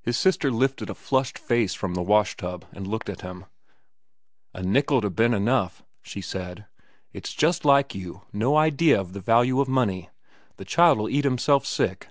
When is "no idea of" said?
8.32-9.14